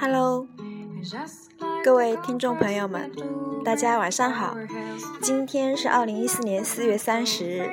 [0.00, 0.46] Hello，
[1.84, 3.12] 各位听众朋友们，
[3.62, 4.56] 大家晚上好。
[5.20, 7.68] 今天是二零一四年四月三十日，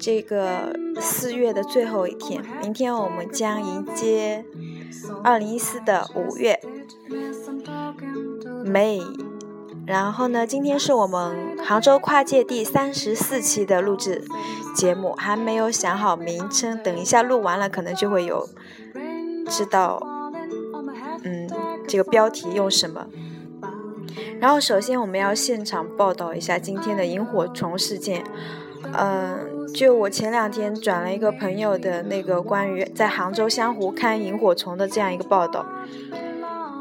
[0.00, 4.44] 这个四月的最后一天，明天我们将迎接
[5.22, 6.60] 二零一四的五月
[8.64, 9.00] ，May。
[9.86, 14.24] 然后呢，今天是我们杭州跨界第三十四期的录制
[14.74, 18.48] 节目，还没有想好名称，等一下录完了可能就会有
[19.56, 20.00] 知道，
[21.22, 21.48] 嗯，
[21.86, 23.06] 这个标题用什么。
[24.40, 28.24] 然后首先我们要现场报道一下今天的萤火虫事件，
[28.92, 35.64] 嗯，就我前两天转了一个朋友的那个关于在杭州湘湖看萤火虫的这样一个报道，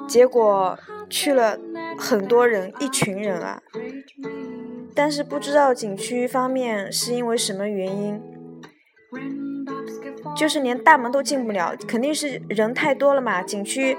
[0.07, 0.77] 结果
[1.09, 1.59] 去了。
[1.95, 3.61] 很多人，一群人啊，
[4.95, 8.19] 但是不知道景区方面是因为什么原因，
[10.35, 13.41] 就是连大门都进不了，肯定是人太多了嘛。
[13.41, 13.97] 景区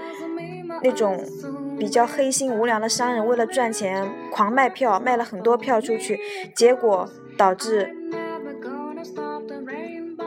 [0.82, 1.24] 那种
[1.78, 6.18] 比较黑心无良的商人为了赚钱狂卖票，卖了很多票出去，
[6.54, 7.94] 结果导致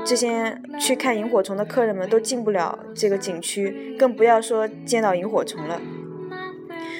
[0.05, 5.81] 这些去看萤火虫的客人们都进不了这个景区，更不要说见到萤火虫了。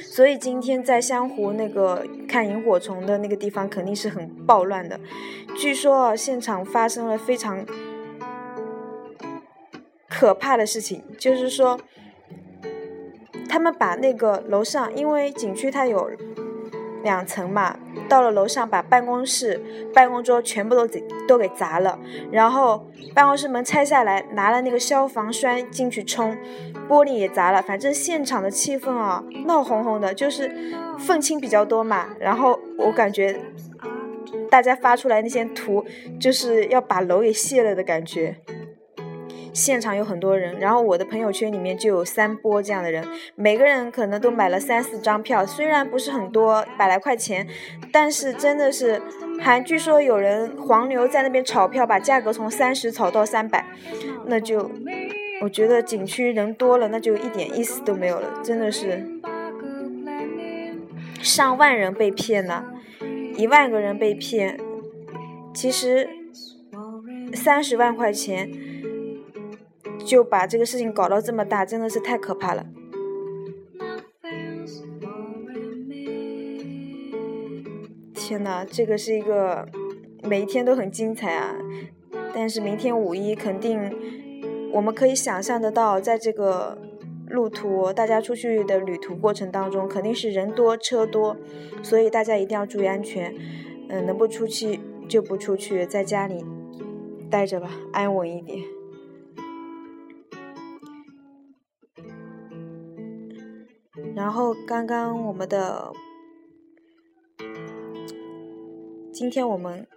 [0.04, 5.00] 所以今天在湘湖那个看萤火虫的那个地方肯定是很暴乱的，
[5.56, 7.64] 据说现场发生了非常
[10.18, 11.80] 可怕的事情，就是说
[13.48, 16.10] 他们把那个楼上，因为景区它有
[17.04, 17.78] 两层嘛。
[18.10, 19.62] 到了楼上，把办公室、
[19.94, 22.00] 办公桌全部都给都给砸了，
[22.32, 26.36] 然后办公室门拆下来，拿了那个消防栓进去冲，
[26.90, 27.62] 玻璃也砸了。
[27.62, 30.52] 反正现场的气氛啊，闹哄哄的，就是
[30.98, 32.08] 愤青比较多嘛。
[32.20, 33.40] 然后我感觉
[34.50, 35.86] 大家发出来那些图，
[36.20, 38.38] 就是要把楼给卸了的感觉。
[39.58, 43.04] 现场有很多人，然后我的朋友圈里面就有三波这样的人，
[43.34, 47.48] 每个人可能都买了三四张票，虽然不是很多，百来块钱，
[47.92, 49.02] 但是真的是，
[49.40, 53.66] 还据说有人黄牛在那边炒票，把价格从三十炒到三百，
[54.28, 54.70] 那就，
[55.42, 59.04] 我觉得景区人多了，那就一点意思都没有了，真的是，
[61.20, 62.64] 上万人被骗了，
[63.36, 64.60] 一万个人被骗，
[65.52, 66.08] 其实
[67.34, 68.77] 三十万块钱。
[70.08, 72.66] 就把这个事情搞到这么大，真的是太可怕了。
[78.16, 79.68] 天呐，这个是一个
[80.24, 81.58] 每一天都很精彩啊！
[82.34, 83.94] 但是明天五一肯定，
[84.72, 86.78] 我们可以想象得到，在这个
[87.28, 91.36] 路途，大家出去的旅途过程当中，肯定是人多车多，
[91.84, 93.36] 所以大家一定要注意安全。
[93.90, 94.80] 嗯，能不出去
[95.10, 96.46] 就不出去，在家里
[97.30, 98.77] 待着吧，安稳一点。
[104.28, 105.94] 然后刚刚我们的，
[109.14, 109.88] 今天我们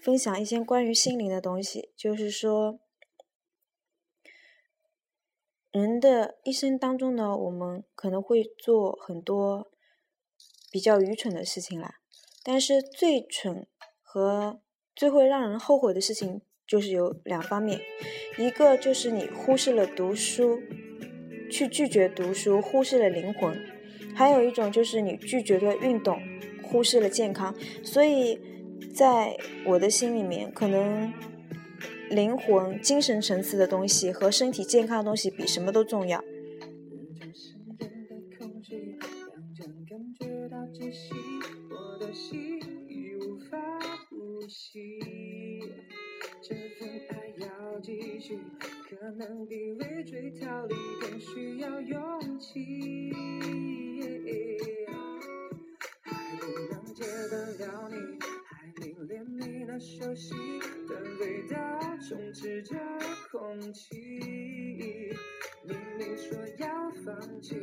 [0.00, 2.78] 分享一些关于心灵的东西，就是说，
[5.72, 9.68] 人的一生当中呢，我们可能会做很多
[10.70, 11.96] 比较愚蠢的事情啦，
[12.44, 13.66] 但是最蠢
[14.00, 14.60] 和
[14.94, 17.80] 最会让人后悔的事情，就是有两方面，
[18.38, 20.62] 一个就是你忽视了读书。
[21.50, 23.54] 去拒绝读书，忽视了灵魂；
[24.14, 26.20] 还有一种就是你拒绝了运动，
[26.62, 27.54] 忽视了健康。
[27.82, 28.38] 所以，
[28.94, 31.12] 在我的心里面，可能
[32.10, 36.22] 灵魂、精神层次的东西和身体健康的东西比什么都重要。
[47.84, 48.38] 继续
[48.88, 53.12] 可能比畏罪逃离更需要勇气。
[56.00, 57.96] 还不能戒得了你，
[58.46, 60.34] 还迷恋你那熟悉
[60.88, 61.58] 的味道，
[62.08, 62.74] 充斥着
[63.30, 65.14] 空气。
[65.66, 67.54] 明明说要放弃，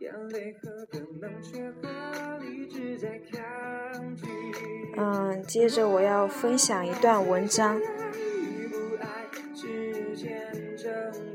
[0.00, 4.26] 眼泪和本能却和理智在抗拒。
[4.96, 7.78] 嗯，接着我要分享一段文章。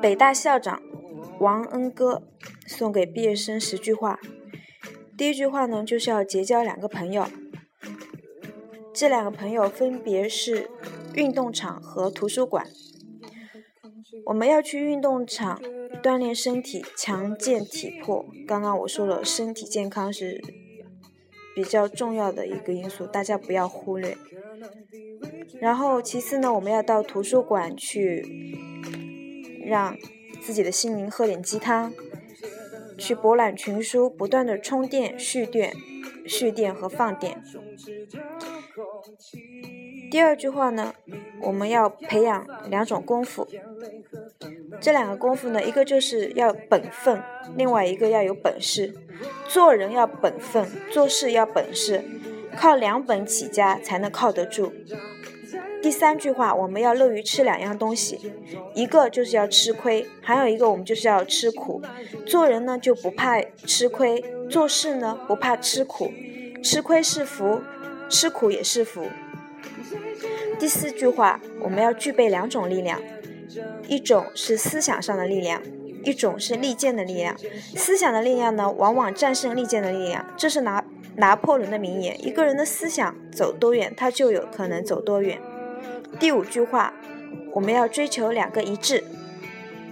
[0.00, 0.82] 北大校长
[1.40, 2.22] 王恩歌
[2.66, 4.18] 送给毕业生十句话。
[5.16, 7.26] 第一句话呢，就是要结交两个朋友。
[8.92, 10.70] 这两个朋友分别是
[11.14, 12.66] 运动场和图书馆。
[14.26, 15.60] 我们要去运动场
[16.02, 18.26] 锻炼身体，强健体魄。
[18.46, 20.42] 刚刚我说了，身体健康是
[21.54, 24.16] 比较重要的一个因素，大家不要忽略。
[25.60, 28.24] 然后其次呢，我们要到图书馆去，
[29.66, 29.96] 让
[30.40, 31.92] 自己的心灵喝点鸡汤，
[32.96, 35.74] 去博览群书，不断的充电、蓄电、
[36.26, 37.42] 蓄电和放电。
[40.10, 40.94] 第二句话呢，
[41.42, 43.46] 我们要培养两种功夫。
[44.80, 47.22] 这两个功夫呢，一个就是要本分，
[47.56, 48.94] 另外一个要有本事。
[49.48, 52.04] 做人要本分，做事要本事，
[52.56, 54.72] 靠两本起家才能靠得住。
[55.86, 58.32] 第三句话，我们要乐于吃两样东西，
[58.74, 61.80] 一个就是要吃亏，还有一个我们就是要吃苦。
[62.26, 66.10] 做人呢就不怕吃亏，做事呢不怕吃苦，
[66.60, 67.60] 吃亏是福。
[68.08, 69.04] 吃苦也是福。
[70.58, 73.00] 第四句话，我们要具备两种力量，
[73.86, 75.62] 一种是思想上的力量，
[76.02, 77.36] 一种是利剑的力量。
[77.76, 80.84] 思想的力量呢，往往战胜利剑的力量，这是拿
[81.14, 82.20] 拿破仑的名言。
[82.26, 85.40] 一个人的思想走多远，他就有可能走多远。
[86.18, 86.94] 第五句话，
[87.52, 89.04] 我们要追求两个一致，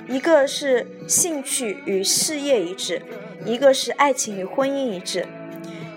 [0.09, 3.03] 一个是兴趣与事业一致，
[3.45, 5.27] 一个是爱情与婚姻一致。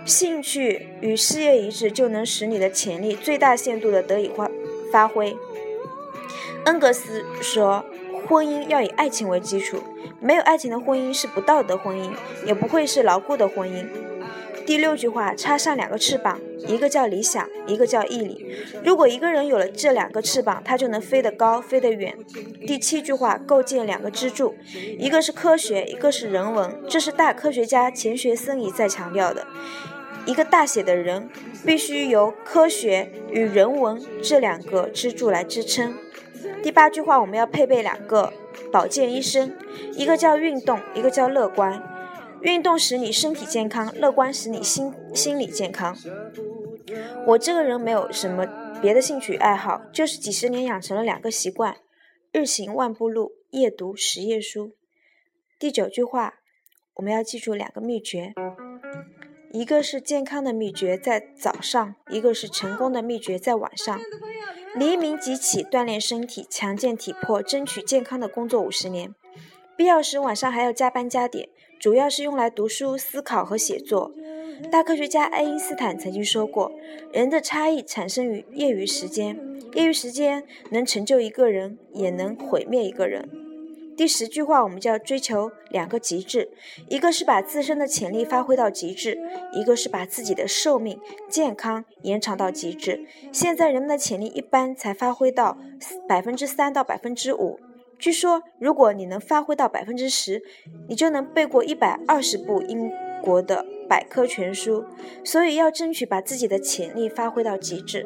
[0.03, 4.49] 兴趣与事业一致，就能使你的潜力最大限度的得以发
[4.91, 5.35] 发挥。
[6.65, 7.85] 恩格斯说
[8.27, 9.81] ：“婚姻要以爱情为基础，
[10.19, 12.11] 没有爱情的婚姻是不道德婚姻，
[12.45, 13.85] 也不会是牢固的婚姻。”
[14.67, 18.53] 第六句话，插上两个翅膀，一个叫理想，一个叫毅力。
[18.83, 22.13] 如果一个人有了这两个翅膀，他就能飞得高，飞得远。
[22.67, 24.55] 第七句话，构建两个支柱，
[24.99, 29.47] 一个是科学，一个是人文，这是大科学家钱学森一再强调的。
[30.25, 31.29] 一个大写的人，
[31.65, 35.95] 必须由科学与人文这两个支柱来支撑。
[36.61, 38.33] 第八句话，我们要配备两个
[38.69, 39.53] 保健医生，
[39.93, 41.81] 一个叫运动，一个叫乐观。
[42.47, 45.97] 运动使你身体健康，乐观使你心心理健康。
[47.25, 48.47] 我这个人没有什么
[48.81, 51.75] 别的兴趣爱好，就是几十年养成了两个习惯：
[52.31, 54.71] 日行万步路，夜读十页书。
[55.59, 56.35] 第九句话，
[56.93, 58.33] 我们要记住两个秘诀：
[59.51, 63.99] 一个是健康的秘诀在早上，一个是成功的秘诀在晚上。
[64.73, 69.13] 黎明即起，锻炼身体，强健体魄，争取健康的工作五十年。
[69.77, 71.47] 必要时晚上还要加班加点。
[71.79, 74.11] 主要是用来读书、思考和写作。
[74.71, 76.71] 大科学家爱因斯坦曾经说过
[77.13, 79.37] ：“人的差异产生于业余时间，
[79.75, 83.29] 业余时间能成就一个人，也能毁灭一个人。”
[83.95, 86.49] 第十句话，我们就要追求两个极致：
[86.89, 89.19] 一个是把自身的潜力发挥到极致，
[89.53, 93.05] 一个是把自己的寿命、健康延长到极致。
[93.31, 95.57] 现在人们的潜力一般才发挥到
[96.07, 97.59] 百分之三到百分之五。
[97.99, 100.43] 据说，如果你能发挥到百分之十，
[100.87, 104.85] 你就能背过一百二十部英国的百科全书。
[105.23, 108.05] 所以，要争取把自己的潜力发挥到极致。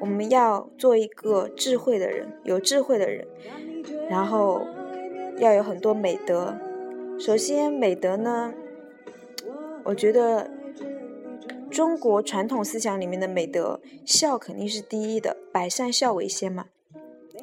[0.00, 3.26] 我们要做一个智慧的人，有智慧的人，
[4.08, 4.64] 然后
[5.38, 6.56] 要有很多美德。
[7.18, 8.54] 首先，美德呢，
[9.84, 10.57] 我觉得。
[11.70, 16.66] 中国传统思想里面的美德，孝肯定是第一的，百善孝为先嘛。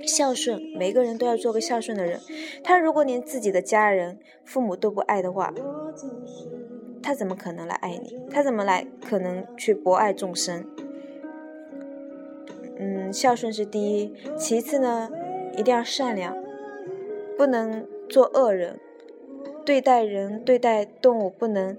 [0.05, 2.20] 孝顺，每个人都要做个孝顺的人。
[2.63, 5.53] 他如果连自己的家人、父母都不爱的话，
[7.01, 8.17] 他怎么可能来爱你？
[8.29, 10.65] 他怎么来可能去博爱众生？
[12.77, 15.10] 嗯，孝顺是第一，其次呢，
[15.58, 16.36] 一定要善良，
[17.38, 18.79] 不能做恶人，
[19.63, 21.77] 对待人、对待动物不能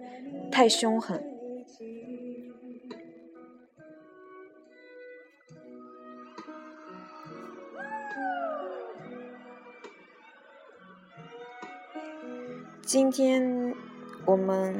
[0.51, 1.23] 太凶狠。
[12.87, 13.75] 今天
[14.25, 14.73] 我们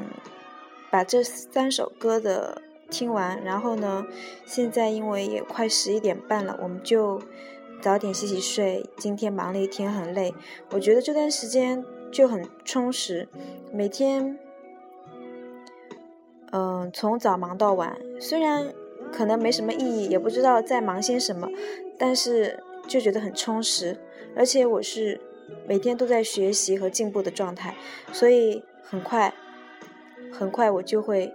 [0.93, 4.07] 把这三首歌的听完，然后呢，
[4.45, 7.21] 现在因为也快十一点半了，我们就
[7.81, 8.89] 早点洗洗睡。
[8.97, 10.33] 今天忙了一天，很累，
[10.71, 13.29] 我觉得这段时间就很充实，
[13.73, 14.39] 每天，
[16.53, 18.73] 嗯，从早忙到晚，虽然
[19.13, 21.49] 可能没什么意义，也不知道在忙些什么，
[21.99, 23.99] 但是就觉得很充实，
[24.37, 25.21] 而且我是。
[25.67, 27.75] 每天都在学习和进步的状态，
[28.13, 29.33] 所以很快，
[30.33, 31.33] 很快我就会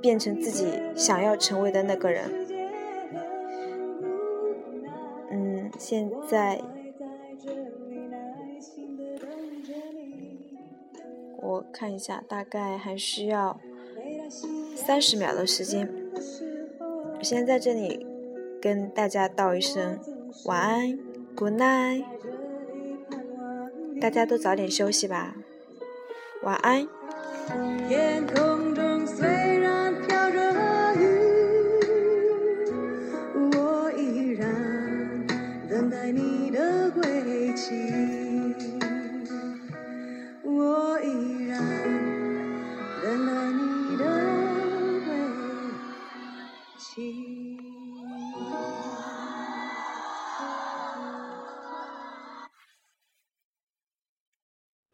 [0.00, 2.30] 变成自己想要成为的那个人。
[5.30, 6.60] 嗯现在
[11.38, 13.60] 我看一下，大概还需要
[14.74, 15.88] 三十秒的时间。
[17.18, 18.06] 我先在这里
[18.60, 19.98] 跟大家道一声
[20.44, 20.98] 晚安
[21.34, 22.04] ，Good night，
[24.00, 25.34] 大家都早点休息吧，
[26.42, 26.86] 晚安。
[27.88, 28.74] 天空